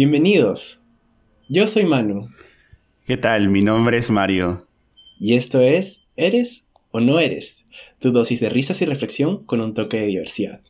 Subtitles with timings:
[0.00, 0.80] Bienvenidos.
[1.48, 2.28] Yo soy Manu.
[3.04, 3.48] ¿Qué tal?
[3.48, 4.64] Mi nombre es Mario.
[5.18, 7.66] Y esto es ¿Eres o no eres?
[7.98, 10.60] Tu dosis de risas y reflexión con un toque de diversidad.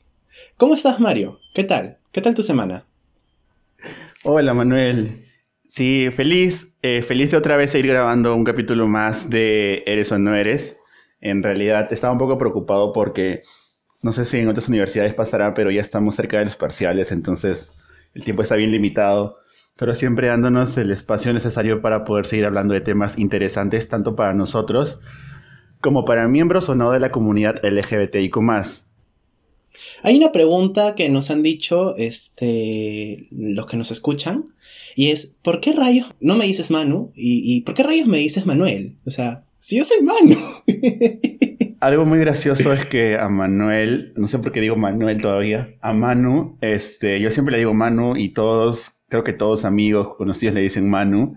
[0.56, 1.40] ¿Cómo estás, Mario?
[1.54, 1.98] ¿Qué tal?
[2.10, 2.86] ¿Qué tal tu semana?
[4.24, 5.26] Hola, Manuel.
[5.66, 10.18] Sí, feliz, eh, feliz de otra vez ir grabando un capítulo más de Eres o
[10.18, 10.78] no eres.
[11.20, 13.42] En realidad estaba un poco preocupado porque
[14.00, 17.72] no sé si en otras universidades pasará, pero ya estamos cerca de los parciales, entonces
[18.18, 19.38] el tiempo está bien limitado,
[19.76, 24.34] pero siempre dándonos el espacio necesario para poder seguir hablando de temas interesantes tanto para
[24.34, 24.98] nosotros
[25.80, 28.36] como para miembros o no de la comunidad LGBTIQ.
[30.02, 34.52] Hay una pregunta que nos han dicho este, los que nos escuchan
[34.96, 37.12] y es, ¿por qué rayos no me dices Manu?
[37.14, 38.96] ¿Y, y por qué rayos me dices Manuel?
[39.06, 40.34] O sea, si yo soy Manu.
[41.80, 45.92] Algo muy gracioso es que a Manuel, no sé por qué digo Manuel todavía, a
[45.92, 50.62] Manu, este, yo siempre le digo Manu y todos, creo que todos amigos conocidos le
[50.62, 51.36] dicen Manu,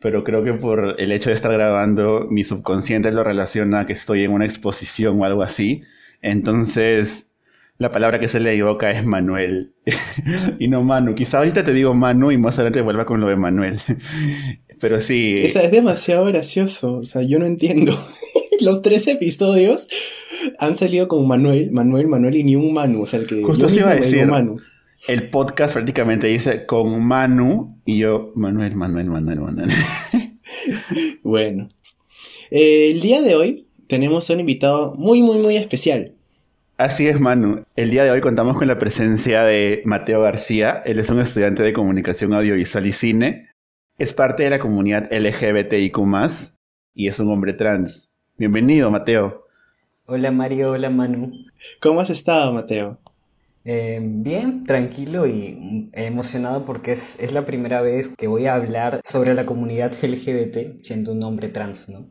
[0.00, 4.24] pero creo que por el hecho de estar grabando, mi subconsciente lo relaciona que estoy
[4.24, 5.82] en una exposición o algo así.
[6.20, 7.29] Entonces,
[7.80, 9.72] la palabra que se le equivoca es Manuel
[10.58, 11.14] y no Manu.
[11.14, 13.80] Quizá ahorita te digo Manu y más adelante vuelva con lo de Manuel.
[14.82, 15.36] Pero sí.
[15.38, 16.98] Esa es demasiado gracioso.
[16.98, 17.92] O sea, yo no entiendo.
[18.60, 19.88] los tres episodios
[20.58, 23.00] han salido con Manuel, Manuel, Manuel y ni un Manu.
[23.00, 24.26] O sea, el que Justo se iba a decir.
[24.26, 24.58] Manu.
[25.08, 29.70] El podcast prácticamente dice con Manu y yo, Manuel, Manuel, Manuel, Manuel.
[31.22, 31.70] bueno.
[32.50, 36.14] Eh, el día de hoy tenemos un invitado muy, muy, muy especial.
[36.80, 37.62] Así es, Manu.
[37.76, 40.82] El día de hoy contamos con la presencia de Mateo García.
[40.86, 43.50] Él es un estudiante de comunicación audiovisual y cine.
[43.98, 45.98] Es parte de la comunidad LGBTIQ
[46.94, 48.08] y es un hombre trans.
[48.38, 49.44] Bienvenido, Mateo.
[50.06, 50.70] Hola, Mario.
[50.70, 51.30] Hola, Manu.
[51.82, 52.98] ¿Cómo has estado, Mateo?
[53.66, 59.02] Eh, bien, tranquilo y emocionado porque es, es, la primera vez que voy a hablar
[59.04, 62.06] sobre la comunidad LGBT siendo un hombre trans, ¿no?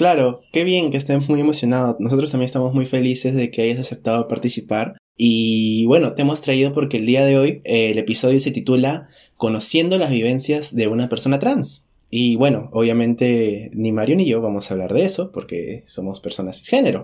[0.00, 1.98] Claro, qué bien que estés muy emocionado.
[2.00, 4.96] Nosotros también estamos muy felices de que hayas aceptado participar.
[5.14, 9.08] Y bueno, te hemos traído porque el día de hoy eh, el episodio se titula
[9.36, 11.86] Conociendo las vivencias de una persona trans.
[12.10, 16.56] Y bueno, obviamente ni Mario ni yo vamos a hablar de eso porque somos personas
[16.56, 17.02] cisgénero.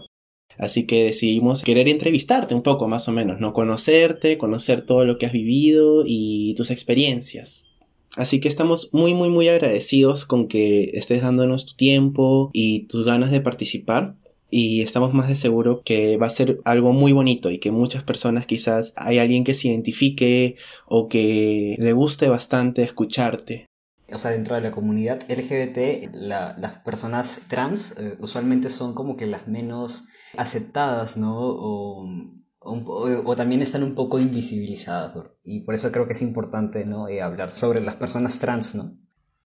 [0.57, 3.53] Así que decidimos querer entrevistarte un poco más o menos, ¿no?
[3.53, 7.76] Conocerte, conocer todo lo que has vivido y tus experiencias.
[8.17, 13.05] Así que estamos muy, muy, muy agradecidos con que estés dándonos tu tiempo y tus
[13.05, 14.17] ganas de participar.
[14.49, 18.05] Y estamos más de seguro que va a ser algo muy bonito y que muchas
[18.05, 20.57] personas quizás hay alguien que se identifique
[20.87, 23.67] o que le guste bastante escucharte
[24.13, 29.27] o sea, dentro de la comunidad LGBT, las personas trans eh, usualmente son como que
[29.27, 30.05] las menos
[30.37, 32.05] aceptadas, ¿no?
[32.67, 35.13] O, también están un poco invisibilizadas.
[35.45, 36.85] Y por eso creo que es importante.
[37.11, 38.97] Eh, hablar sobre las personas trans, ¿no?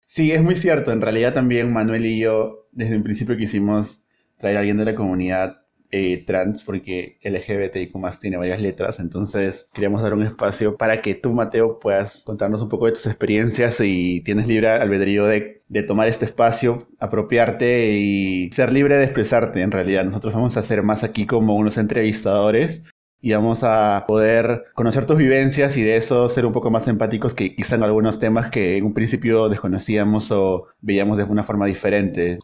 [0.06, 0.93] Sí, es muy cierto.
[0.93, 4.06] En realidad también Manuel y yo, desde un principio quisimos
[4.39, 5.59] traer a alguien de la comunidad
[5.91, 11.15] eh, trans, porque LGBTIQ más tiene varias letras, entonces queríamos dar un espacio para que
[11.15, 16.09] tú, Mateo, puedas contarnos un poco de tus experiencias y tienes libre albedrío de tomar
[16.09, 20.05] este espacio, apropiarte y ser libre de expresarte en realidad.
[20.05, 22.85] Nosotros vamos a ser más aquí como unos entrevistadores
[23.21, 27.34] y vamos a poder conocer tus vivencias y de eso ser un poco más empáticos
[27.34, 31.67] que quizá en algunos temas que en un principio desconocíamos o veíamos de una forma
[31.67, 32.39] diferente.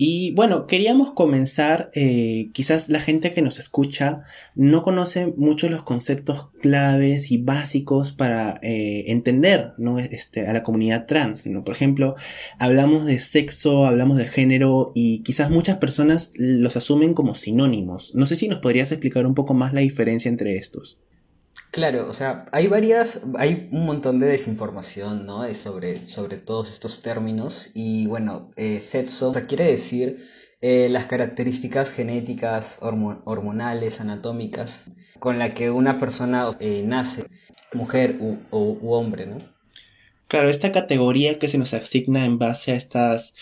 [0.00, 4.22] Y bueno, queríamos comenzar, eh, quizás la gente que nos escucha
[4.54, 9.98] no conoce mucho los conceptos claves y básicos para eh, entender ¿no?
[9.98, 11.46] este, a la comunidad trans.
[11.46, 11.64] ¿no?
[11.64, 12.14] Por ejemplo,
[12.60, 18.14] hablamos de sexo, hablamos de género y quizás muchas personas los asumen como sinónimos.
[18.14, 21.00] No sé si nos podrías explicar un poco más la diferencia entre estos.
[21.78, 25.44] Claro, o sea, hay varias, hay un montón de desinformación, ¿no?
[25.54, 30.28] Sobre, sobre todos estos términos y bueno, eh, sexo, o sea, quiere decir
[30.60, 34.90] eh, las características genéticas, hormonales, anatómicas,
[35.20, 37.26] con la que una persona eh, nace,
[37.72, 39.38] mujer u, u hombre, ¿no?
[40.28, 43.34] Claro, esta categoría que se nos asigna en base a estas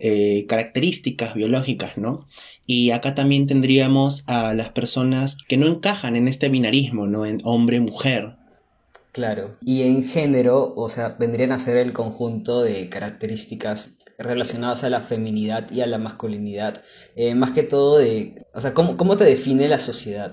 [0.00, 2.26] eh, características biológicas, ¿no?
[2.66, 7.24] Y acá también tendríamos a las personas que no encajan en este binarismo, ¿no?
[7.26, 8.36] En hombre-mujer.
[9.12, 9.56] Claro.
[9.64, 15.00] Y en género, o sea, vendrían a ser el conjunto de características relacionadas a la
[15.00, 16.82] feminidad y a la masculinidad.
[17.14, 20.32] Eh, más que todo de, o sea, ¿cómo, ¿cómo te define la sociedad?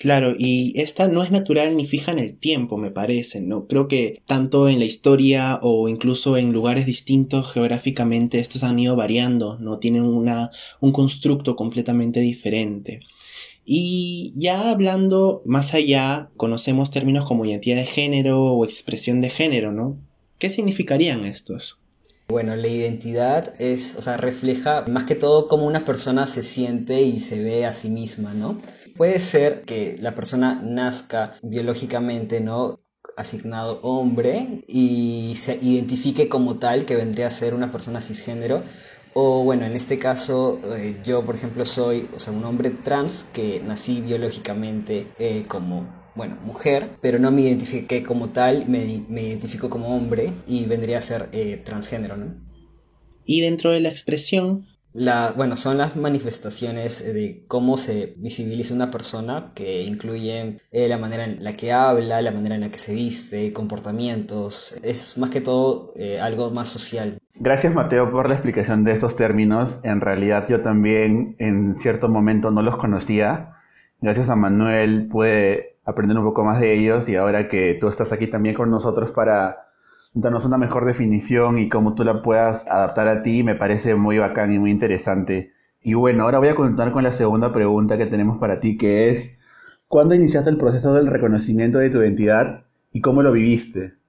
[0.00, 3.66] Claro, y esta no es natural ni fija en el tiempo, me parece, ¿no?
[3.66, 8.96] Creo que tanto en la historia o incluso en lugares distintos geográficamente estos han ido
[8.96, 9.78] variando, ¿no?
[9.78, 13.00] Tienen una, un constructo completamente diferente.
[13.66, 19.70] Y ya hablando más allá, conocemos términos como identidad de género o expresión de género,
[19.70, 19.98] ¿no?
[20.38, 21.79] ¿Qué significarían estos?
[22.30, 27.02] Bueno, la identidad es, o sea, refleja más que todo cómo una persona se siente
[27.02, 28.62] y se ve a sí misma, ¿no?
[28.96, 32.76] Puede ser que la persona nazca biológicamente, ¿no?
[33.16, 38.62] asignado hombre y se identifique como tal, que vendría a ser una persona cisgénero,
[39.12, 43.26] o bueno, en este caso eh, yo por ejemplo soy o sea, un hombre trans
[43.32, 49.22] que nací biológicamente eh, como bueno, mujer, pero no me identifiqué como tal, me, me
[49.22, 52.34] identifico como hombre y vendría a ser eh, transgénero, ¿no?
[53.24, 58.90] Y dentro de la expresión la, bueno, son las manifestaciones de cómo se visibiliza una
[58.90, 62.78] persona que incluyen eh, la manera en la que habla, la manera en la que
[62.78, 64.74] se viste, comportamientos.
[64.82, 67.18] Es más que todo eh, algo más social.
[67.36, 69.80] Gracias Mateo por la explicación de esos términos.
[69.84, 73.52] En realidad yo también en cierto momento no los conocía.
[74.00, 78.12] Gracias a Manuel pude aprender un poco más de ellos y ahora que tú estás
[78.12, 79.68] aquí también con nosotros para
[80.14, 84.18] darnos una mejor definición y cómo tú la puedas adaptar a ti, me parece muy
[84.18, 85.52] bacán y muy interesante.
[85.82, 89.10] Y bueno, ahora voy a continuar con la segunda pregunta que tenemos para ti, que
[89.10, 89.38] es,
[89.88, 93.99] ¿cuándo iniciaste el proceso del reconocimiento de tu identidad y cómo lo viviste?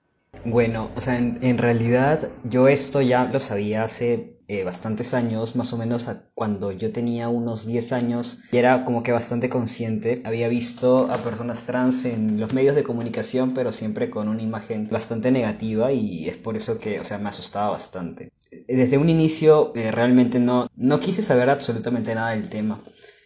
[0.46, 5.72] Bueno, o sea, en, realidad yo esto ya lo sabía hace eh, bastantes años, más
[5.72, 10.22] o menos cuando yo tenía unos 10 años, y era como que bastante consciente.
[10.26, 14.90] Había visto a personas trans en los medios de comunicación, pero siempre con una imagen
[14.90, 18.32] bastante negativa y es por eso que, o sea, me asustaba bastante.
[18.68, 22.82] Desde un inicio eh, realmente no, no quise saber absolutamente nada del tema.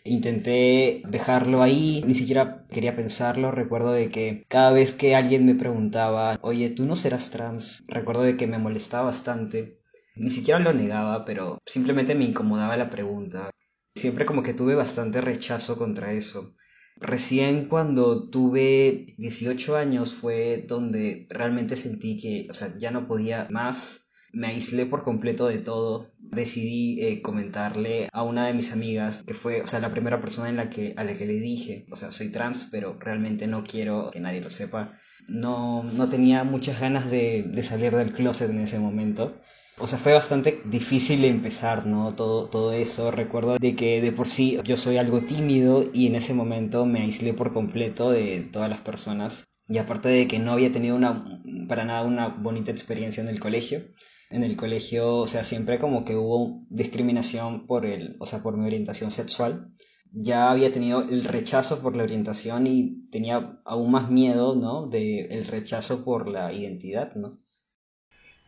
[0.07, 3.52] Intenté dejarlo ahí, ni siquiera quería pensarlo.
[3.52, 7.84] Recuerdo de que cada vez que alguien me preguntaba, oye, ¿tú no serás trans?
[7.88, 9.80] Recuerdo de que me molestaba bastante.
[10.16, 13.50] Ni siquiera lo negaba, pero simplemente me incomodaba la pregunta.
[13.96, 16.56] Siempre como que tuve bastante rechazo contra eso.
[16.98, 23.48] Recién cuando tuve 18 años fue donde realmente sentí que, o sea, ya no podía
[23.50, 24.05] más
[24.36, 26.12] me aislé por completo de todo.
[26.20, 30.50] Decidí eh, comentarle a una de mis amigas, que fue, o sea, la primera persona
[30.50, 33.64] en la que, a la que le dije, o sea, soy trans, pero realmente no
[33.64, 35.00] quiero que nadie lo sepa.
[35.28, 39.40] No, no tenía muchas ganas de, de salir del closet en ese momento.
[39.78, 42.14] O sea, fue bastante difícil empezar, ¿no?
[42.16, 43.12] Todo, todo eso.
[43.12, 47.02] Recuerdo de que de por sí yo soy algo tímido y en ese momento me
[47.02, 49.48] aislé por completo de todas las personas.
[49.68, 53.40] Y aparte de que no había tenido una, para nada una bonita experiencia en el
[53.40, 53.84] colegio,
[54.30, 58.57] en el colegio, o sea, siempre como que hubo discriminación por el, o sea, por
[58.57, 59.74] mi orientación sexual.
[60.12, 64.88] Ya había tenido el rechazo por la orientación y tenía aún más miedo, ¿no?
[64.88, 67.39] De el rechazo por la identidad, ¿no?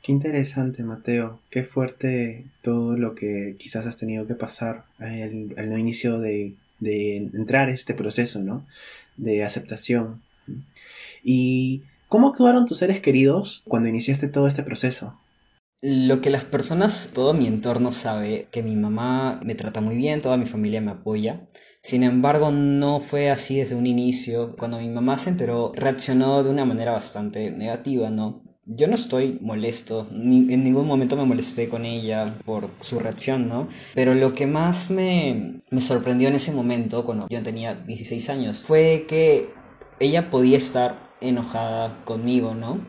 [0.01, 1.41] Qué interesante, Mateo.
[1.50, 7.18] Qué fuerte todo lo que quizás has tenido que pasar al, al inicio de, de
[7.18, 8.65] entrar este proceso, ¿no?
[9.18, 10.21] De aceptación.
[11.24, 15.19] ¿Y cómo actuaron tus seres queridos cuando iniciaste todo este proceso?
[15.81, 20.22] Lo que las personas, todo mi entorno sabe, que mi mamá me trata muy bien,
[20.22, 21.48] toda mi familia me apoya.
[21.84, 24.55] Sin embargo, no fue así desde un inicio.
[24.57, 28.41] Cuando mi mamá se enteró, reaccionó de una manera bastante negativa, ¿no?
[28.65, 33.48] Yo no estoy molesto, ni, en ningún momento me molesté con ella por su reacción,
[33.48, 33.69] ¿no?
[33.93, 38.63] Pero lo que más me, me sorprendió en ese momento, cuando yo tenía 16 años,
[38.63, 39.53] fue que
[40.00, 42.84] ella podía estar enojada conmigo, ¿no?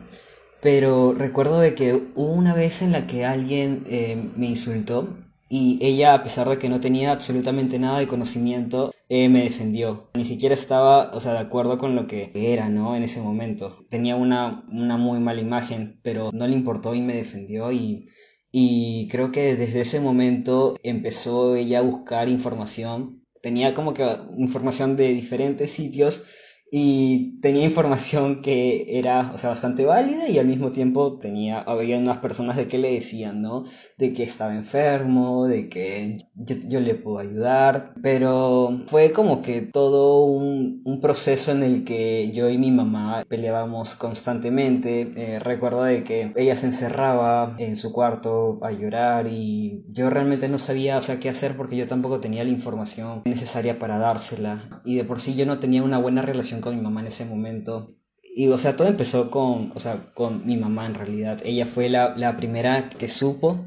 [0.61, 5.17] Pero recuerdo de que hubo una vez en la que alguien eh, me insultó
[5.49, 10.11] y ella, a pesar de que no tenía absolutamente nada de conocimiento, eh, me defendió.
[10.15, 12.97] Ni siquiera estaba, o sea, de acuerdo con lo que era, ¿no?
[12.97, 13.87] En ese momento.
[13.89, 18.09] Tenía una, una muy mala imagen, pero no le importó y me defendió y,
[18.53, 23.25] y creo que desde ese momento empezó ella a buscar información.
[23.41, 24.05] Tenía como que
[24.37, 26.27] información de diferentes sitios
[26.71, 31.99] y tenía información que era, o sea, bastante válida y al mismo tiempo tenía, había
[31.99, 33.65] unas personas de que le decían, ¿no?
[33.97, 40.25] De que estaba enfermo, de que yo, le puedo ayudar, pero fue como que todo
[40.25, 45.13] un, un, proceso en el que yo y mi mamá peleábamos constantemente.
[45.17, 50.49] Eh, recuerdo de que ella se encerraba en su cuarto a llorar y yo realmente
[50.49, 54.83] no sabía, o sea, qué hacer porque yo tampoco tenía la información necesaria para dársela
[54.85, 57.25] y de por sí yo no tenía una buena relación con mi mamá en ese
[57.25, 57.95] momento.
[58.23, 61.41] Y, o sea, todo empezó con, o sea, con mi mamá en realidad.
[61.45, 63.67] Ella fue la, la primera que supo.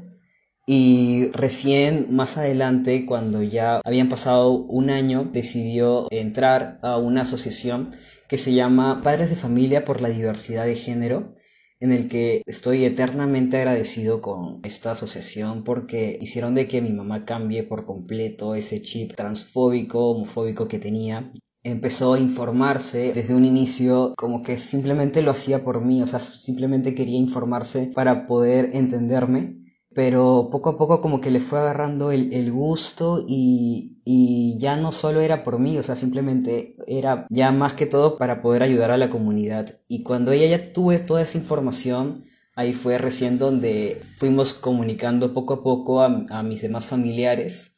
[0.66, 7.94] Y recién más adelante, cuando ya habían pasado un año, decidió entrar a una asociación
[8.28, 11.34] que se llama Padres de Familia por la Diversidad de Género.
[11.80, 17.24] en el que estoy eternamente agradecido con esta asociación porque hicieron de que mi mamá
[17.24, 21.32] cambie por completo ese chip transfóbico, homofóbico que tenía.
[21.64, 26.20] Empezó a informarse desde un inicio como que simplemente lo hacía por mí, o sea,
[26.20, 29.62] simplemente quería informarse para poder entenderme
[29.94, 34.92] pero poco a poco como que le fue agarrando el, gusto y, y, ya no
[34.92, 38.90] solo era por mí, o sea, simplemente era ya más que todo para poder ayudar
[38.90, 39.80] a la comunidad.
[39.88, 45.54] Y cuando ella ya tuve toda esa información, ahí fue recién donde fuimos comunicando poco
[45.54, 47.71] a poco a, mis demás familiares.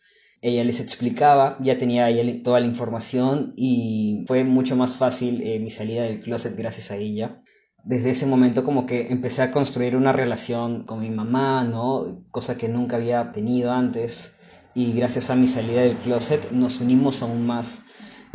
[0.46, 5.58] Ella les explicaba, ya tenía ella toda la información y fue mucho más fácil eh,
[5.58, 7.40] mi salida del closet gracias a ella
[7.84, 12.24] desde ese momento como que empecé a construir una relación con mi mamá, ¿no?
[12.30, 14.32] Cosa que nunca había tenido antes.
[14.74, 17.82] Y gracias a mi salida del closet nos unimos aún más.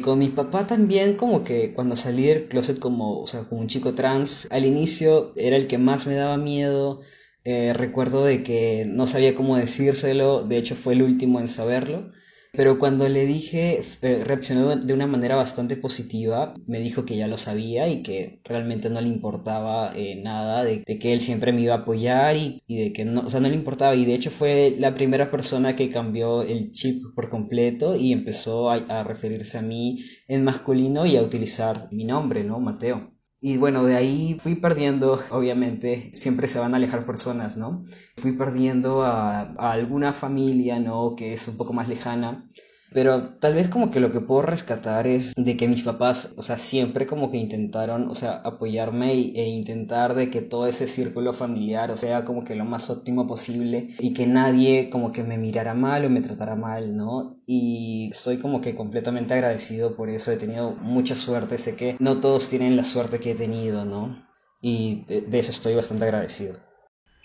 [0.01, 3.67] Con mi papá también como que cuando salí del closet como, o sea, como un
[3.67, 7.01] chico trans, al inicio era el que más me daba miedo.
[7.43, 12.12] Eh, recuerdo de que no sabía cómo decírselo, de hecho fue el último en saberlo.
[12.51, 17.27] Pero cuando le dije, eh, reaccionó de una manera bastante positiva, me dijo que ya
[17.27, 21.62] lo sabía y que realmente no le importaba eh, nada, de, que él siempre me
[21.62, 23.96] iba a apoyar y, de que no, o sea, no le importaba.
[23.96, 28.72] Y de hecho fue la primera persona que cambió el chip por completo y empezó
[28.72, 32.60] a referirse a mí en masculino y a utilizar mi nombre, ¿no?
[32.60, 33.12] Mateo.
[33.41, 37.81] Y bueno, de ahí fui perdiendo, obviamente, siempre se van a alejar personas, ¿no?
[38.17, 41.15] Fui perdiendo a, a alguna familia, ¿no?
[41.15, 42.50] Que es un poco más lejana.
[42.91, 46.43] Pero tal vez como que lo que puedo rescatar es de que mis papás, o
[46.43, 51.34] sea, siempre como que intentaron, o sea, apoyarme e intentar de que todo ese círculo
[51.34, 55.38] familiar, o sea, como que lo más óptimo posible y que nadie como que me
[55.38, 57.38] mirara mal o me tratara mal, ¿no?
[57.46, 62.19] Y estoy como que completamente agradecido por eso, he tenido mucha suerte, sé que no
[62.19, 64.25] todos tienen la suerte que he tenido, ¿no?
[64.62, 66.58] Y de eso estoy bastante agradecido.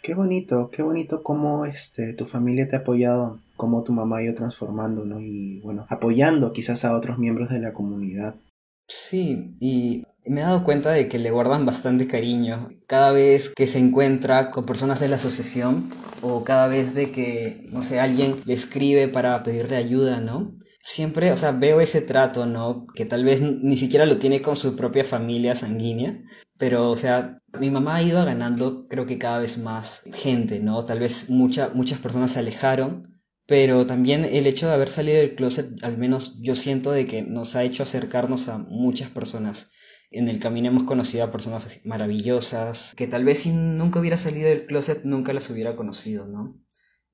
[0.02, 4.22] Qué bonito, qué bonito cómo este, tu familia te ha apoyado, cómo tu mamá ha
[4.22, 5.20] ido transformando, ¿no?
[5.20, 8.36] Y bueno, apoyando quizás a otros miembros de la comunidad.
[8.86, 13.66] Sí, y me he dado cuenta de que le guardan bastante cariño cada vez que
[13.66, 15.90] se encuentra con personas de la asociación
[16.22, 20.54] o cada vez de que, no sé, alguien le escribe para pedirle ayuda, ¿no?
[20.82, 22.86] Siempre, o sea, veo ese trato, ¿no?
[22.94, 26.22] Que tal vez ni siquiera lo tiene con su propia familia sanguínea,
[26.58, 30.84] pero, o sea, mi mamá ha ido ganando, creo que cada vez más gente, ¿no?
[30.84, 33.13] Tal vez mucha, muchas personas se alejaron,
[33.46, 37.22] pero también el hecho de haber salido del closet, al menos yo siento de que
[37.22, 39.70] nos ha hecho acercarnos a muchas personas.
[40.10, 44.48] En el camino hemos conocido a personas maravillosas, que tal vez si nunca hubiera salido
[44.48, 46.58] del closet nunca las hubiera conocido, ¿no?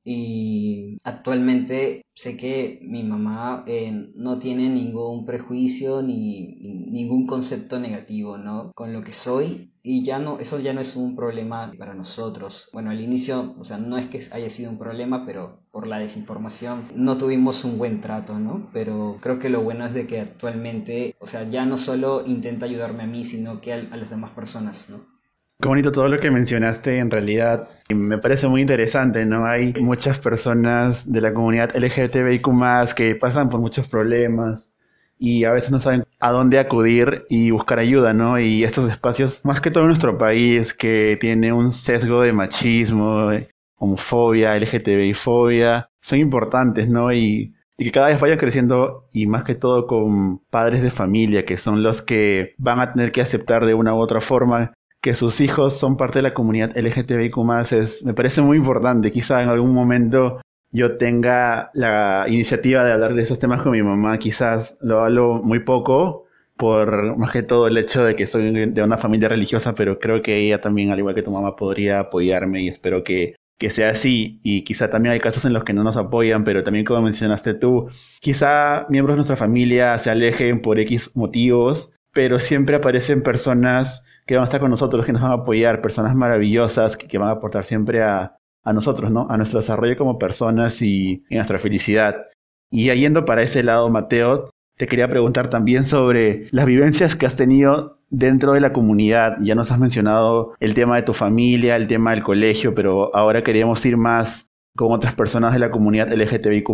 [0.05, 6.57] Y actualmente sé que mi mamá eh, no tiene ningún prejuicio ni
[6.91, 8.73] ningún concepto negativo, ¿no?
[8.75, 12.69] Con lo que soy y ya no, eso ya no es un problema para nosotros.
[12.73, 15.99] Bueno, al inicio, o sea, no es que haya sido un problema, pero por la
[15.99, 18.69] desinformación no tuvimos un buen trato, ¿no?
[18.73, 22.67] Pero creo que lo bueno es de que actualmente, o sea, ya no solo intenta
[22.67, 25.20] ayudarme a mí, sino que a, a las demás personas, ¿no?
[25.61, 29.45] Qué bonito todo lo que mencionaste, en realidad me parece muy interesante, ¿no?
[29.45, 32.49] Hay muchas personas de la comunidad LGTBIQ
[32.97, 34.73] que pasan por muchos problemas
[35.19, 38.41] y a veces no saben a dónde acudir y buscar ayuda, ¿no?
[38.41, 43.31] Y estos espacios, más que todo en nuestro país, que tiene un sesgo de machismo,
[43.77, 47.13] homofobia, LGTBI-fobia, son importantes, ¿no?
[47.13, 51.45] Y, y que cada vez vayan creciendo y más que todo con padres de familia,
[51.45, 55.15] que son los que van a tener que aceptar de una u otra forma que
[55.15, 57.37] sus hijos son parte de la comunidad LGTBIQ
[57.73, 59.11] es, me parece muy importante.
[59.11, 60.41] Quizá en algún momento
[60.73, 64.19] yo tenga la iniciativa de hablar de esos temas con mi mamá.
[64.19, 66.27] Quizás lo hablo muy poco,
[66.57, 70.21] por más que todo el hecho de que soy de una familia religiosa, pero creo
[70.23, 73.91] que ella también, al igual que tu mamá, podría apoyarme y espero que, que sea
[73.91, 74.39] así.
[74.45, 77.55] Y quizá también hay casos en los que no nos apoyan, pero también como mencionaste
[77.55, 77.89] tú,
[78.21, 84.35] quizá miembros de nuestra familia se alejen por X motivos, pero siempre aparecen personas que
[84.35, 87.33] van a estar con nosotros, que nos van a apoyar, personas maravillosas que, van a
[87.33, 89.27] aportar siempre a, nosotros, ¿no?
[89.31, 92.27] A nuestro desarrollo como personas y, y nuestra felicidad.
[92.71, 97.37] Y yendo para ese lado, Mateo, te quería preguntar también sobre las vivencias que has
[97.37, 99.37] tenido dentro de la comunidad.
[99.41, 103.43] Ya nos has mencionado el tema de tu familia, el tema del colegio, pero ahora
[103.43, 106.71] queríamos ir más con otras personas de la comunidad LGTBIQ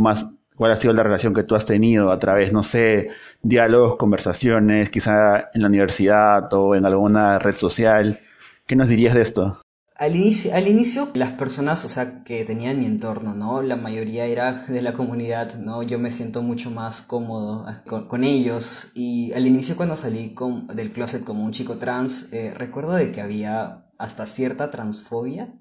[0.56, 3.08] cuál ha sido la relación que tú has tenido a través, no sé,
[3.42, 8.20] diálogos, conversaciones, quizá en la universidad o en alguna red social.
[8.66, 9.58] ¿Qué nos dirías de esto?
[9.98, 13.62] al inicio, al inicio, las personas, o sea, que tenían mi entorno, ¿no?
[13.62, 15.82] La mayoría era de la comunidad, ¿no?
[15.82, 18.90] Yo me siento mucho más cómodo ah, con, ellos.
[18.94, 20.34] Y al inicio cuando salí
[20.74, 25.54] del closet como un chico trans, eh, recuerdo de que había hasta cierta transfobia.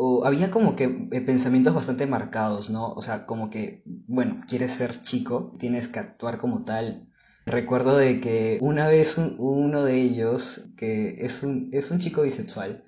[0.00, 2.92] O había como que eh, pensamientos bastante marcados, ¿no?
[2.92, 7.08] O sea, como que, bueno, quieres ser chico, tienes que actuar como tal.
[7.46, 12.84] Recuerdo de que una vez uno de ellos, que es un, es un chico bisexual,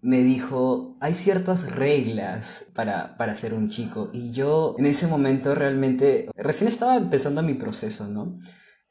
[0.00, 4.10] me dijo, hay ciertas reglas para, para ser un chico.
[4.12, 8.36] Y yo en ese momento realmente, recién estaba empezando mi proceso, ¿no?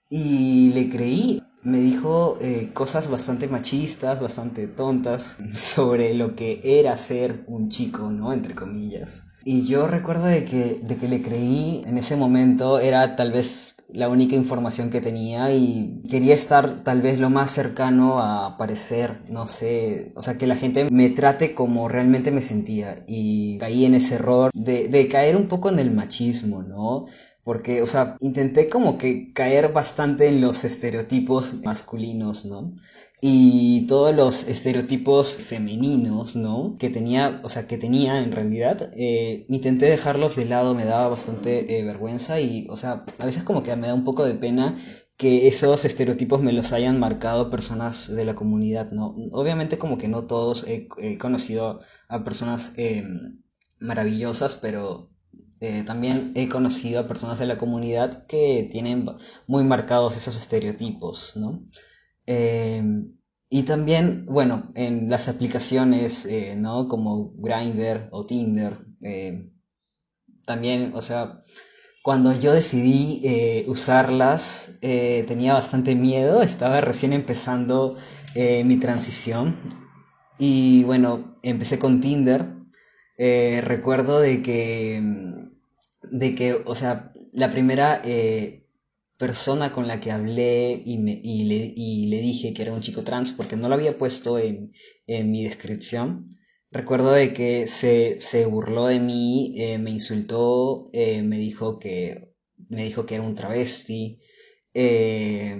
[0.09, 1.41] Y le creí.
[1.63, 8.09] Me dijo eh, cosas bastante machistas, bastante tontas sobre lo que era ser un chico,
[8.09, 8.33] ¿no?
[8.33, 9.23] Entre comillas.
[9.43, 13.75] Y yo recuerdo de que, de que le creí en ese momento, era tal vez
[13.89, 19.13] la única información que tenía y quería estar tal vez lo más cercano a parecer,
[19.29, 23.85] no sé, o sea, que la gente me trate como realmente me sentía y caí
[23.85, 27.05] en ese error de, de caer un poco en el machismo, ¿no?
[27.47, 32.73] Porque, o sea, intenté como que caer bastante en los estereotipos masculinos, ¿no?
[33.21, 36.75] y todos los estereotipos femeninos, ¿no?
[36.77, 41.07] Que tenía, o sea, que tenía en realidad, eh, intenté dejarlos de lado, me daba
[41.07, 44.35] bastante eh, vergüenza y, o sea, a veces como que me da un poco de
[44.35, 44.77] pena
[45.17, 49.15] que esos estereotipos me los hayan marcado personas de la comunidad, ¿no?
[49.31, 50.87] Obviamente como que no todos he,
[51.17, 53.41] conocido a personas em,
[53.79, 55.09] maravillosas, pero
[55.59, 59.07] eh, también he conocido a personas de la comunidad que tienen
[59.47, 61.67] muy marcados esos estereotipos, ¿no?
[62.27, 63.17] Em,
[63.49, 66.87] y también, bueno, en las aplicaciones, eh, ¿no?
[66.87, 69.49] Como Grindr o Tinder, eh,
[70.45, 71.41] también, o sea,
[72.03, 77.97] cuando yo decidí eh, usarlas, tenía bastante miedo, estaba recién empezando
[78.35, 79.57] mi transición.
[80.39, 82.53] Y bueno, empecé con Tinder.
[83.17, 85.01] recuerdo de que,
[86.11, 88.01] de que, o sea, la primera
[89.17, 92.81] persona con la que hablé y, me, y, le, y, le, dije que era un
[92.81, 94.71] chico trans porque no lo había puesto en,
[95.07, 96.29] en mi descripción.
[96.69, 102.33] Recuerdo de que se, se burló de mí, eh, me insultó, eh, me, dijo que,
[102.69, 104.19] me dijo que era un travesti.
[104.73, 105.57] Eh,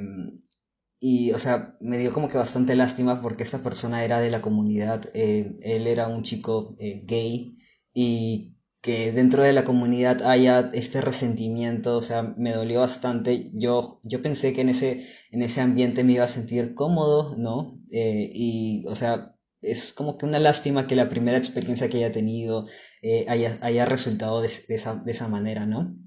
[1.00, 4.41] y, o sea, me dio como que bastante lástima porque esta persona era de la
[4.41, 5.10] comunidad.
[5.13, 7.58] él era un chico gay
[7.93, 13.52] y que dentro de la comunidad haya este resentimiento, o sea, me dolió bastante.
[13.54, 17.82] Yo, yo pensé que en ese, en ese ambiente me iba a sentir cómodo, ¿no?
[17.92, 22.12] Eh, y, o sea, es como que una lástima que la primera experiencia que haya
[22.12, 22.68] tenido
[23.02, 25.98] eh, haya, haya, resultado de, esa, de, esa, manera, ¿no?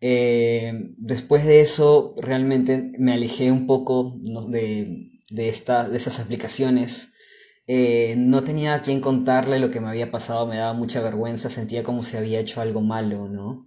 [0.00, 7.11] Eh, después de eso, realmente me alejé un poco de, de, de esas aplicaciones.
[7.74, 11.48] Eh, no tenía a quien contarle lo que me había pasado, me daba mucha vergüenza,
[11.48, 13.66] sentía como si había hecho algo malo, ¿no?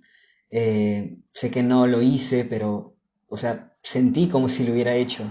[0.52, 2.96] Eh, sé que no lo hice, pero,
[3.28, 5.24] o sea, sentí como si lo hubiera hecho.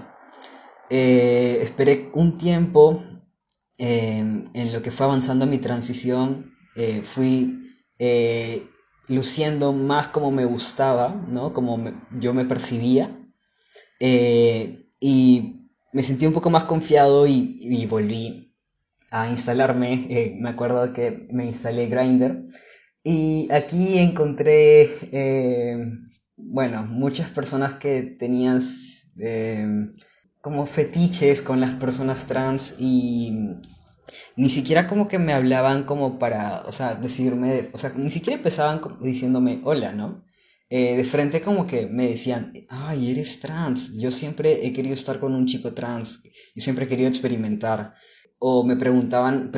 [0.91, 3.05] Eh, esperé un tiempo
[3.79, 6.57] en lo que fue avanzando mi transición,
[7.05, 7.71] fui
[9.07, 11.53] luciendo más como me gustaba, ¿no?
[11.53, 13.17] Como yo me percibía.
[14.01, 15.61] y
[15.93, 18.44] me sentí un poco más confiado y, y volví
[19.11, 22.49] a instalarme, eh, me acuerdo que me instalé Grindr
[23.03, 25.77] y aquí encontré, eh,
[26.37, 28.63] bueno, muchas personas que tenían
[29.21, 29.87] eh,
[30.41, 33.57] como fetiches con las personas trans y
[34.37, 38.39] ni siquiera como que me hablaban como para, o sea, decirme, o sea, ni siquiera
[38.39, 40.25] empezaban diciéndome hola, ¿no?
[40.71, 45.33] de frente como que me decían, ay, eres trans, yo siempre he querido estar con
[45.33, 47.95] un chico trans, yo siempre he querido experimentar
[48.47, 49.51] o me preguntaban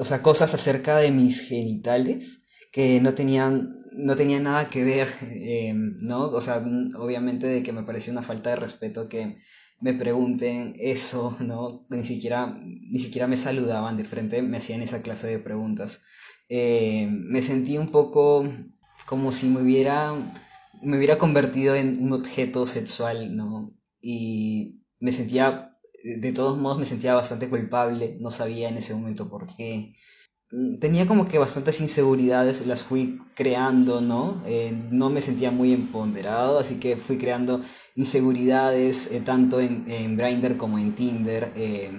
[0.00, 5.96] o sea, cosas acerca de mis genitales que no tenían, no nada que ver, em,
[6.00, 6.24] ¿no?
[6.30, 6.56] O sea,
[6.96, 9.36] obviamente de que me parecía una falta de respeto que
[9.80, 11.86] me pregunten eso, ¿no?
[11.88, 16.02] Ni siquiera, ni siquiera me saludaban de frente, me hacían esa clase de preguntas.
[16.48, 18.44] Em, me sentí un poco
[19.06, 20.14] como si me hubiera,
[20.82, 23.72] me hubiera convertido en un objeto sexual, ¿no?
[24.00, 25.70] Y me sentía
[26.14, 29.94] de todos modos me sentía bastante culpable, no sabía en ese momento por qué.
[30.52, 34.42] Mm, tenía como que bastantes inseguridades, las fui creando, ¿no?
[34.46, 37.60] Eh, no me sentía muy empoderado, así que fui creando
[37.96, 41.52] inseguridades eh, tanto en, en Grindr como en Tinder.
[41.56, 41.90] Eh,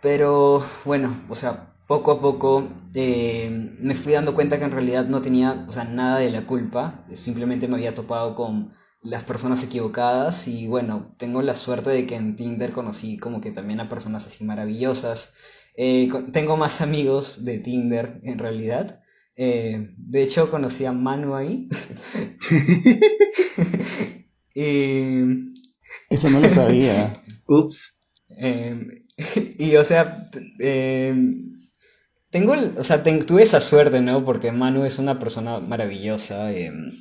[0.00, 5.20] pero bueno, o sea, poco a poco me fui dando cuenta que en realidad no
[5.22, 10.46] tenía o sea, nada de la culpa, simplemente me había topado con las personas equivocadas
[10.48, 14.26] y bueno, tengo la suerte de que en Tinder conocí como que también a personas
[14.26, 15.34] así maravillosas
[15.74, 19.00] Eh, tengo más amigos de Tinder en realidad.
[19.36, 21.68] Eh, de hecho, conocí a Manu ahí.
[26.10, 27.22] Eso no lo sabía.
[27.48, 27.98] Ups.
[28.28, 29.04] Em,
[29.58, 31.52] y o sea, em,
[32.30, 34.24] tengo, o sea, tuve esa suerte, ¿no?
[34.24, 36.92] Porque Manu es una persona maravillosa, em,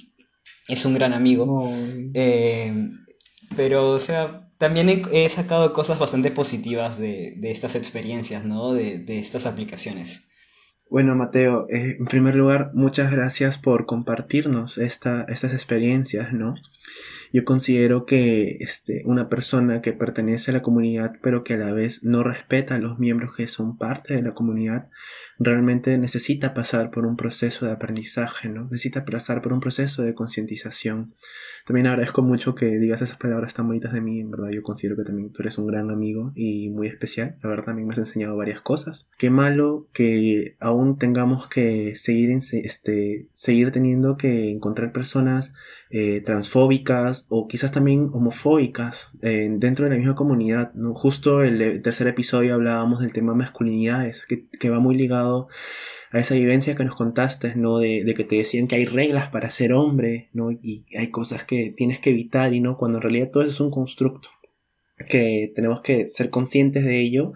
[0.67, 1.69] es un gran amigo.
[3.55, 8.73] pero, o sea, también he, sacado cosas bastante positivas de, estas experiencias, ¿no?
[8.73, 10.27] De, estas aplicaciones.
[10.87, 16.53] Bueno, Mateo, eh, en primer lugar, muchas gracias por compartirnos esta, estas experiencias, ¿no?
[17.33, 21.71] Yo considero que este, una persona que pertenece a la comunidad pero que a la
[21.71, 24.89] vez no respeta a los miembros que son parte de la comunidad,
[25.39, 28.65] realmente necesita pasar por un proceso de aprendizaje, ¿no?
[28.65, 31.15] Necesita pasar por un proceso de concientización.
[31.65, 34.97] También agradezco mucho que digas esas palabras tan bonitas de mí, en verdad yo considero
[34.97, 37.99] que también tú eres un gran amigo y muy especial, la verdad también me has
[37.99, 39.09] enseñado varias cosas.
[39.17, 45.53] Qué malo que aún tengamos que seguir, este, seguir teniendo que encontrar personas
[45.89, 50.73] eh, transfóbicas o quizás también homofóbicas eh, dentro de la misma comunidad.
[50.73, 50.93] ¿no?
[50.93, 55.47] Justo el, el tercer episodio hablábamos del tema masculinidades, que, que va muy ligado
[56.11, 57.79] a esa vivencia que nos contaste, ¿no?
[57.79, 60.51] De, que te decían que hay reglas para ser hombre, ¿no?
[60.51, 63.59] Y hay cosas que tienes que evitar y no, cuando en realidad todo eso es
[63.61, 64.29] un constructo,
[65.07, 67.31] que tenemos que ser conscientes de ello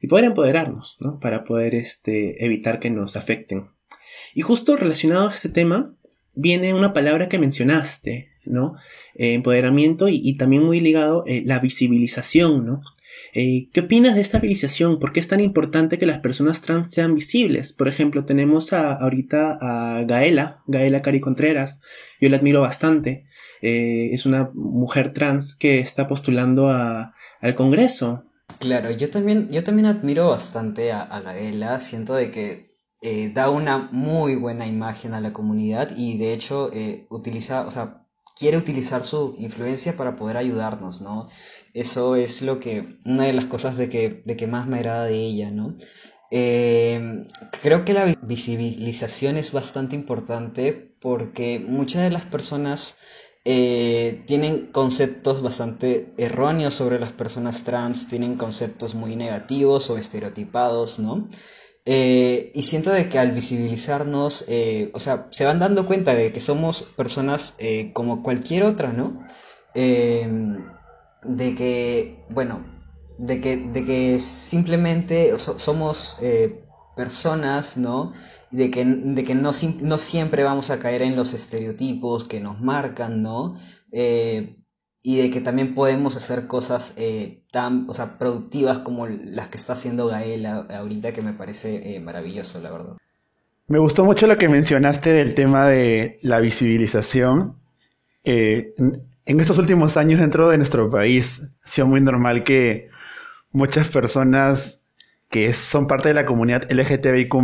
[0.00, 1.18] y poder empoderarnos, ¿no?
[1.18, 3.70] Para poder este, evitar que nos afecten.
[4.34, 5.96] Y justo relacionado a este tema,
[6.34, 8.76] viene una palabra que mencionaste, ¿no?
[9.14, 12.82] Eh, empoderamiento y, también muy ligado eh, la visibilización, ¿no?
[13.34, 14.98] Eh, ¿Qué opinas de esta visibilización?
[14.98, 17.72] ¿Por qué es tan importante que las personas trans sean visibles?
[17.72, 21.80] Por ejemplo, tenemos a, ahorita a Gaela, Gaela Cari Contreras.
[22.20, 23.26] Yo la admiro bastante.
[23.60, 28.24] Eh, es una mujer trans que está postulando al Congreso.
[28.60, 31.80] Claro, yo también, yo también admiro bastante a, Gaela.
[31.80, 32.68] Siento que
[33.34, 36.70] da una muy buena imagen a la comunidad y de hecho
[37.10, 38.07] utiliza, o sea,
[38.38, 41.28] quiere utilizar su influencia para poder ayudarnos, ¿no?
[41.74, 45.04] Eso es lo que, una de las cosas de que, de que más me agrada
[45.04, 45.76] de ella, ¿no?
[46.30, 47.22] Eh,
[47.62, 52.96] creo que la visibilización es bastante importante porque muchas de las personas
[53.44, 60.98] eh, tienen conceptos bastante erróneos sobre las personas trans, tienen conceptos muy negativos o estereotipados,
[60.98, 61.28] ¿no?
[61.90, 64.44] Eh, y siento de que al visibilizarnos,
[64.92, 67.54] o sea, se van dando cuenta de que somos personas
[67.94, 69.24] como cualquier otra, ¿no?
[71.22, 72.64] de que, bueno,
[73.18, 76.64] de que, de que simplemente somos eh,
[76.96, 78.12] personas, ¿no?
[78.50, 82.60] De que, de que no, no, siempre vamos a caer en los estereotipos que nos
[82.60, 83.56] marcan, ¿no?
[83.92, 84.57] Eh,
[85.08, 89.56] y de que también podemos hacer cosas eh, tan, o sea, productivas como las que
[89.56, 92.98] está haciendo Gael ahorita, que me parece maravilloso, la verdad.
[93.68, 97.56] Me gustó mucho lo que mencionaste del tema de la visibilización.
[98.22, 102.90] En estos últimos años dentro de nuestro país ha sido muy normal que
[103.50, 104.82] muchas personas
[105.30, 107.34] que son parte de la comunidad LGTBIQ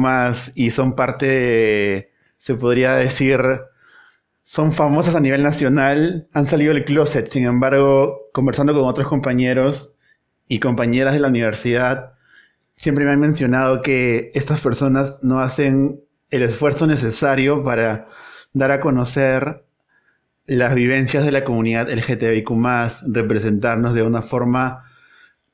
[0.55, 3.41] y son parte se podría decir,
[4.45, 7.27] son famosas a nivel nacional, han salido del closet.
[7.27, 9.95] Sin embargo, conversando con otros compañeros
[10.49, 12.13] y compañeras de la universidad,
[12.77, 15.99] siempre me han mencionado que estas personas no hacen
[16.31, 18.09] el esfuerzo necesario para
[18.53, 19.65] dar a conocer
[20.47, 22.51] las vivencias de la comunidad LGTBIQ,
[23.15, 24.85] representarnos de una forma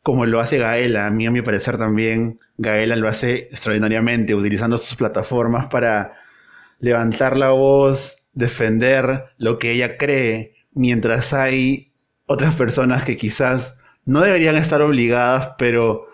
[0.02, 1.06] como lo hace Gaela.
[1.06, 6.10] A mí, a mi parecer, también Gaela lo hace extraordinariamente, utilizando sus plataformas para
[6.80, 11.92] levantar la voz, defender lo que ella cree, mientras hay
[12.26, 16.06] otras personas que quizás no deberían estar obligadas, pero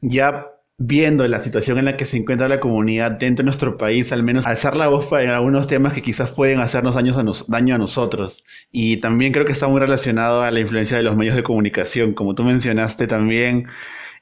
[0.00, 4.12] ya viendo la situación en la que se encuentra la comunidad dentro de nuestro país,
[4.12, 8.44] al menos alzar la voz para algunos temas que quizás pueden hacernos daño a, nosotros.
[8.72, 12.14] Y también creo que está muy relacionado a la influencia de los medios de comunicación.
[12.14, 13.68] Como tú mencionaste también,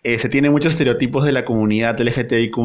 [0.04, 2.56] eh, se tienen muchos estereotipos de la comunidad LGTBIQ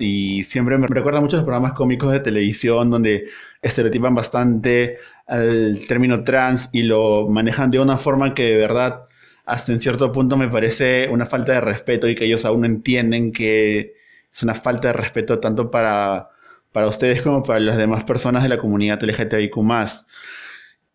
[0.00, 3.28] y siempre me recuerda mucho los programas cómicos de televisión donde
[3.62, 9.06] estereotipan bastante el término trans y lo manejan de una forma que de verdad
[9.46, 12.66] hasta en cierto punto me parece una falta de respeto y que ellos aún no
[12.66, 13.94] entienden que
[14.32, 16.28] es una falta de respeto tanto para,
[16.72, 19.56] para ustedes como para las demás personas de la comunidad LGTBIQ+.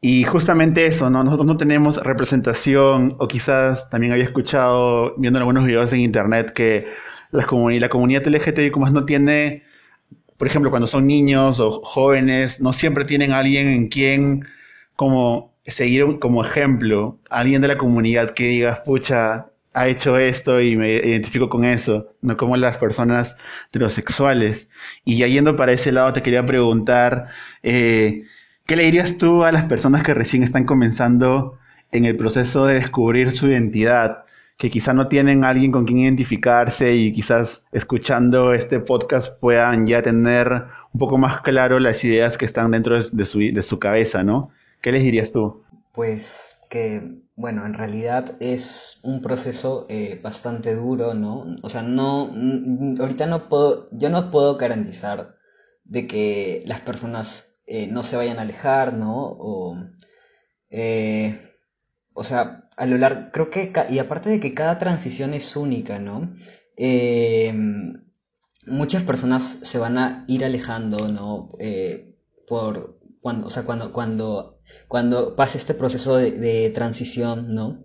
[0.01, 1.23] Y justamente eso, ¿no?
[1.23, 6.85] Nosotros no tenemos representación, o quizás también había escuchado, viendo algunos videos en internet, que
[7.31, 9.63] la, comunidad, la comunidad LGTBIQ no tiene,
[10.37, 14.47] por ejemplo, cuando son niños o jóvenes, no siempre tienen alguien en quien
[14.95, 20.75] como seguir como ejemplo alguien de la comunidad que diga, pucha, ha hecho esto y
[20.75, 23.37] me identifico con eso, no como las personas
[23.69, 24.69] heterosexuales.
[25.05, 27.27] Y ya yendo para ese lado, te quería preguntar,
[27.63, 28.23] eh,
[28.67, 31.57] ¿qué le dirías tú a las personas que recién están comenzando
[31.91, 34.25] en el proceso de descubrir su identidad?
[34.57, 40.01] que quizá no tienen alguien con quien identificarse y quizás escuchando este podcast puedan ya
[40.01, 44.23] tener un poco más claro las ideas que están dentro de su, de su cabeza,
[44.23, 44.49] ¿no?
[44.81, 45.61] ¿Qué les dirías tú?
[45.93, 51.55] Pues que, bueno, en realidad es un proceso eh, bastante duro, ¿no?
[51.61, 52.31] O sea, no,
[52.99, 55.35] ahorita no puedo, yo no puedo garantizar
[55.85, 59.27] de que las personas eh, no se vayan a alejar, ¿no?
[59.39, 59.77] O,
[60.69, 61.39] eh,
[62.13, 65.99] o sea, a lo largo, creo que, y aparte de que cada transición es única,
[65.99, 66.33] ¿no?
[68.67, 71.51] muchas personas se van a ir alejando, ¿no?
[72.47, 77.83] por, cuando, o sea, cuando, cuando, cuando pase este proceso de, transición, ¿no?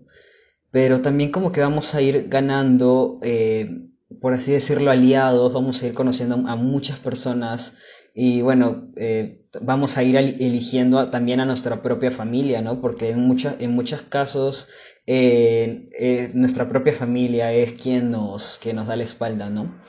[0.71, 3.89] Pero también como que vamos a ir ganando, eh,
[4.21, 7.75] por así decirlo, aliados, vamos a ir conociendo a muchas personas
[8.15, 12.81] y bueno, eh, vamos a ir eligiendo también a nuestra propia familia, ¿no?
[12.81, 14.69] Porque en, muchos en muchos casos
[15.07, 19.81] eh, nuestra propia familia es quien nos, nos da la espalda, ¿no?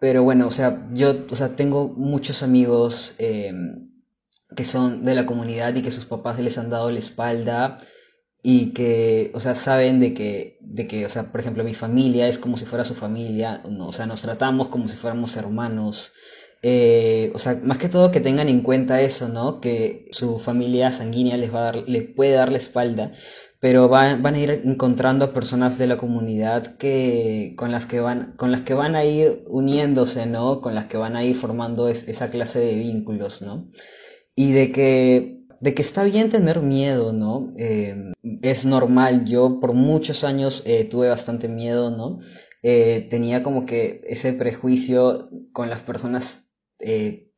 [0.00, 5.74] Pero bueno, o sea, yo o sea, tengo muchos amigos que son de la comunidad
[5.74, 7.78] y que sus papás les han dado la espalda
[8.46, 12.28] y que, o sea, saben de que, de que, o sea, por ejemplo, mi familia
[12.28, 16.12] es como si fuera su familia, o sea, nos tratamos como si fuéramos hermanos.
[16.60, 19.62] Eh, o sea, más que todo que tengan en cuenta eso, ¿no?
[19.62, 23.12] Que su familia sanguínea les va a dar, les puede dar la espalda,
[23.60, 28.52] pero van, a ir encontrando personas de la comunidad que, con, las que van, con
[28.52, 30.60] las que van a ir uniéndose, ¿no?
[30.60, 33.70] Con las que van a ir formando esa clase de vínculos, ¿no?
[34.36, 37.52] Y de que, de que está bien tener miedo, ¿no?
[37.56, 38.12] Eh,
[38.42, 42.18] es normal, yo por muchos años eh, tuve bastante miedo, ¿no?
[42.62, 46.50] Eh, tenía como que ese prejuicio con las personas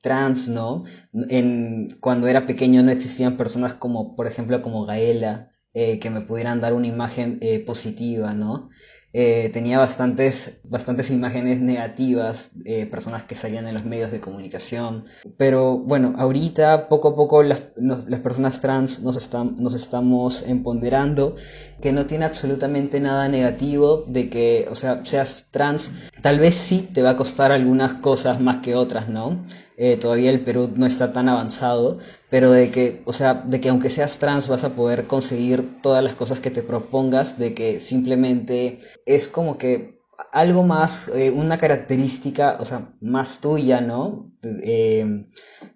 [0.01, 0.85] trans, ¿no?
[1.29, 6.23] En, cuando era pequeño no existían personas como, por ejemplo, como Gaela, eh, que me
[6.23, 8.71] pudieran dar una imagen eh, positiva, ¿no?
[9.19, 12.51] Eh, tenía bastantes, bastantes imágenes negativas,
[12.91, 15.05] personas que salían en los medios de comunicación.
[15.39, 21.37] Pero bueno, ahorita poco a poco las, las personas trans nos, están, nos estamos empoderando,
[21.81, 26.89] que no tiene absolutamente nada negativo de que, o sea, seas trans, tal vez sí
[26.93, 29.45] te va a costar algunas cosas más que otras, ¿no?
[29.79, 31.99] Eh, todavía el Perú no está tan avanzado,
[32.31, 36.03] pero de que, o sea, de que aunque seas trans vas a poder conseguir todas
[36.03, 40.01] las cosas que te propongas, de que simplemente es como que
[40.33, 44.33] algo más, eh, una característica, o sea, más tuya, ¿no?
[44.43, 45.27] Eh,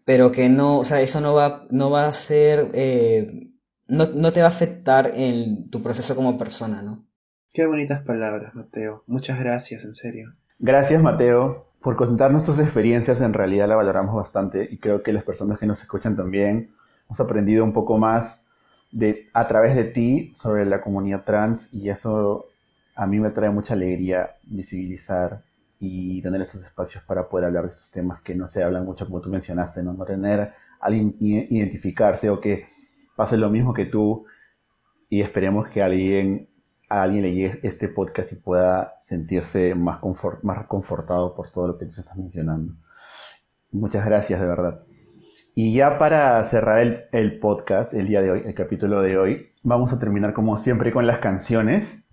[0.07, 2.71] pero que no, o sea, eso no va, no va a ser,
[3.87, 7.07] no, no te va a afectar en tu proceso como persona, ¿no?
[7.53, 9.05] Qué bonitas palabras, Mateo.
[9.07, 10.37] Muchas gracias, en serio.
[10.59, 15.25] Gracias, Mateo por contarnos tus experiencias, en realidad la valoramos bastante y creo que las
[15.25, 16.75] personas que nos escuchan también
[17.07, 18.47] hemos aprendido un poco más
[18.93, 22.47] de, a través de ti sobre la comunidad trans y eso
[22.95, 25.43] a mí me trae mucha alegría visibilizar
[25.79, 29.07] y tener estos espacios para poder hablar de estos temas que no se hablan mucho
[29.07, 32.67] como tú mencionaste, no, no tener alguien identificarse o que
[33.17, 34.27] pase lo mismo que tú
[35.09, 36.50] y esperemos que alguien
[36.91, 40.01] a alguien le llegue este podcast y pueda sentirse más,
[40.43, 42.75] más confortado por todo lo que tú estás mencionando.
[43.71, 44.81] Muchas gracias, de verdad.
[45.55, 49.93] Y ya para cerrar el, podcast, el día de hoy, el capítulo de hoy, vamos
[49.93, 52.09] a terminar como siempre con las canciones.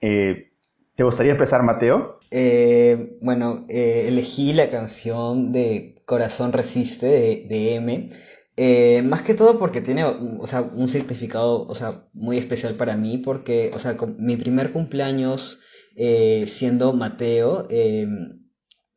[0.00, 0.52] Eh,
[0.94, 2.20] ¿Te gustaría empezar, Mateo?
[2.30, 8.10] Eh, bueno, eh, elegí la canción de Corazón Resiste de, de M.
[8.56, 12.96] Eh, más que todo porque tiene, o sea, un significado, o sea, muy especial para
[12.96, 15.58] mí porque, o sea, mi primer cumpleaños
[15.96, 18.44] eh, siendo Mateo, em,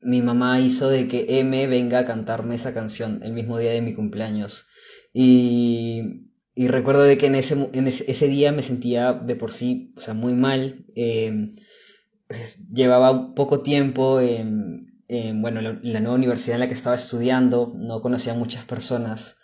[0.01, 3.81] mi mamá hizo de que M venga a cantarme esa canción el mismo día de
[3.81, 4.67] mi cumpleaños.
[5.13, 9.93] Y, y recuerdo de que en ese, en ese, día me sentía de por sí,
[9.97, 10.85] o sea, muy mal.
[10.95, 11.51] Em,
[12.27, 14.93] pues, llevaba poco tiempo en,
[15.41, 19.37] bueno, la, la nueva universidad en la que estaba estudiando, no conocía a muchas personas.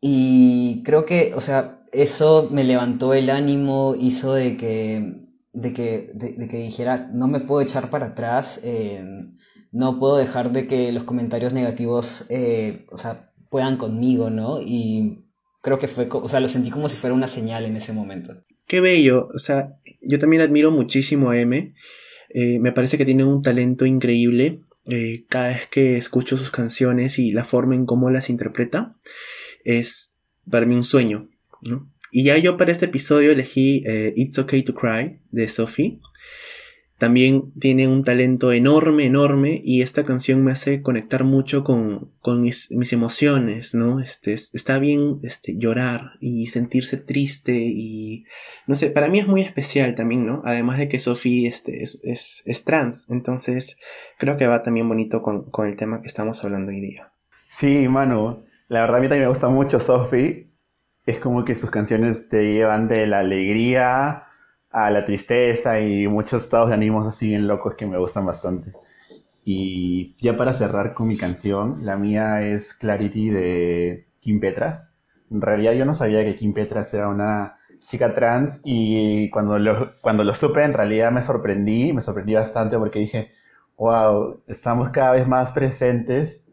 [0.00, 6.10] Y creo que, o sea, eso me levantó el ánimo, hizo de que, de que,
[6.14, 9.02] de, que dijera, no me puedo echar para atrás, eh,
[9.72, 14.60] no puedo dejar de que los comentarios negativos, eh, o sea, puedan conmigo, ¿no?
[14.60, 15.24] Y
[15.62, 18.44] creo que fue, o sea, lo sentí como si fuera una señal en ese momento.
[18.66, 19.68] Qué bello, o sea,
[20.02, 21.74] yo también admiro muchísimo a M.
[22.34, 24.62] Eh, me parece que tiene un talento increíble.
[25.28, 28.96] cada vez que escucho sus canciones y la forma en cómo las interpreta,
[29.66, 30.18] es
[30.50, 31.28] para mí un sueño,
[31.62, 31.90] ¿no?
[32.10, 36.00] Y ya yo para este episodio elegí eh, It's Okay to Cry de Sophie.
[36.98, 42.70] También tiene un talento enorme, enorme, y esta canción me hace conectar mucho con, mis,
[42.70, 44.00] emociones, ¿no?
[44.00, 48.24] Este, está bien este, llorar y sentirse triste y,
[48.66, 50.40] no sé, para mí es muy especial también, ¿no?
[50.46, 53.76] Además de que Sophie este, es, es, trans, entonces
[54.18, 57.08] creo que va también bonito con, con el tema que estamos hablando hoy día.
[57.50, 60.50] Sí, Manu, la verdad a mí también me gusta mucho Sophie.
[61.04, 64.24] Es como que sus canciones te llevan de la alegría
[64.70, 68.72] a la tristeza y muchos estados de ánimos así bien locos que me gustan bastante.
[69.44, 74.96] Y ya para cerrar con mi canción, la mía es Clarity de Kim Petras.
[75.30, 79.92] En realidad yo no sabía que Kim Petras era una chica trans y cuando lo,
[80.00, 83.30] cuando lo supe en realidad me sorprendí, me sorprendí bastante porque dije,
[83.76, 86.44] wow, estamos cada vez más presentes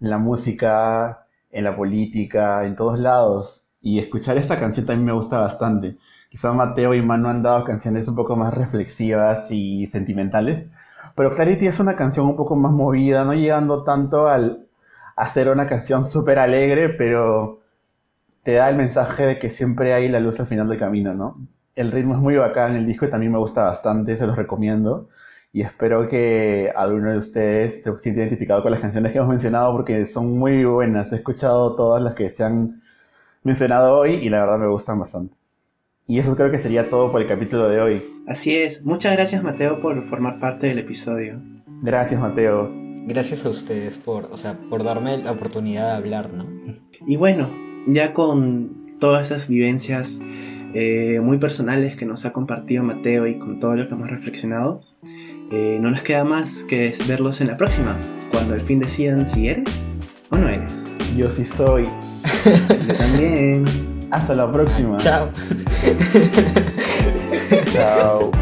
[0.00, 1.21] en la música,
[1.52, 3.68] en la política, en todos lados.
[3.80, 5.98] Y escuchar esta canción también me gusta bastante.
[6.28, 10.66] Quizá Mateo y Manu han dado canciones un poco más reflexivas y sentimentales.
[11.14, 14.66] Pero Clarity es una canción un poco más movida, no llegando tanto al,
[15.16, 17.60] a ser una canción súper alegre, pero
[18.42, 21.36] te da el mensaje de que siempre hay la luz al final del camino, ¿no?
[21.74, 25.08] El ritmo es muy bacán, el disco también me gusta bastante, se los recomiendo.
[25.54, 29.72] Y espero que alguno de ustedes se sienta identificado con las canciones que hemos mencionado
[29.72, 31.12] porque son muy buenas.
[31.12, 32.82] He escuchado todas las que se han
[33.42, 35.34] mencionado hoy y la verdad me gustan bastante.
[36.06, 38.02] Y eso creo que sería todo por el capítulo de hoy.
[38.26, 38.84] Así es.
[38.84, 41.42] Muchas gracias Mateo por formar parte del episodio.
[41.82, 42.70] Gracias Mateo.
[43.06, 46.46] Gracias a ustedes por, o sea, por darme la oportunidad de hablar, ¿no?
[47.06, 47.50] Y bueno,
[47.86, 50.20] ya con todas esas vivencias
[50.74, 54.82] eh, muy personales que nos ha compartido Mateo y con todo lo que hemos reflexionado,
[55.52, 57.94] eh, no nos queda más que verlos en la próxima,
[58.30, 59.90] cuando al fin decidan si eres
[60.30, 60.90] o no eres.
[61.14, 61.88] Yo sí soy.
[62.88, 63.64] Yo también.
[64.10, 64.96] Hasta la próxima.
[64.96, 65.28] Chao.
[67.74, 68.32] Chao.